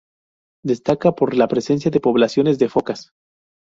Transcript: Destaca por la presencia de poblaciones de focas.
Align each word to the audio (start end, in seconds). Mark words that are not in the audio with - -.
Destaca 0.65 1.11
por 1.11 1.35
la 1.35 1.47
presencia 1.47 1.91
de 1.91 1.99
poblaciones 1.99 2.57
de 2.57 2.69
focas. 2.69 3.11